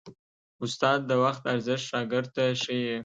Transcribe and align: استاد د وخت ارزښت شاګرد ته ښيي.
استاد 0.63 0.99
د 1.09 1.11
وخت 1.23 1.43
ارزښت 1.53 1.85
شاګرد 1.91 2.27
ته 2.35 2.43
ښيي. 2.61 2.95